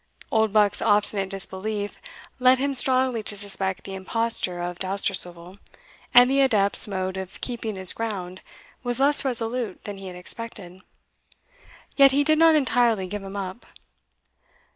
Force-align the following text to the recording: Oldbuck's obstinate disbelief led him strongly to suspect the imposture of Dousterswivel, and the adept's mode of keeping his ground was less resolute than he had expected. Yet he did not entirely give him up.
Oldbuck's 0.31 0.81
obstinate 0.81 1.29
disbelief 1.29 2.01
led 2.39 2.57
him 2.57 2.73
strongly 2.73 3.21
to 3.21 3.37
suspect 3.37 3.83
the 3.83 3.93
imposture 3.93 4.59
of 4.59 4.79
Dousterswivel, 4.79 5.57
and 6.11 6.27
the 6.27 6.41
adept's 6.41 6.87
mode 6.87 7.17
of 7.17 7.39
keeping 7.39 7.75
his 7.75 7.93
ground 7.93 8.41
was 8.83 8.99
less 8.99 9.23
resolute 9.23 9.83
than 9.83 9.99
he 9.99 10.07
had 10.07 10.15
expected. 10.15 10.81
Yet 11.97 12.09
he 12.13 12.23
did 12.23 12.39
not 12.39 12.55
entirely 12.55 13.05
give 13.05 13.21
him 13.21 13.35
up. 13.35 13.67